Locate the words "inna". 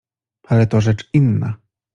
1.13-1.53